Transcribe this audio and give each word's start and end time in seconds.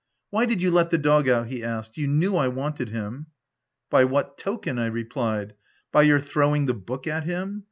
"Why 0.31 0.47
did 0.47 0.63
you 0.63 0.71
let 0.71 0.89
the 0.89 0.97
dog 0.97 1.29
out?" 1.29 1.45
he 1.49 1.63
asked. 1.63 1.95
"You 1.95 2.07
knew 2.07 2.35
I 2.35 2.47
wanted 2.47 2.89
him." 2.89 3.27
"By 3.91 4.03
what 4.05 4.35
token?" 4.35 4.79
I 4.79 4.87
replied; 4.87 5.53
"by 5.91 6.01
your 6.01 6.19
throwing 6.19 6.65
the 6.65 6.73
book 6.73 7.05
at 7.05 7.25
him 7.25 7.59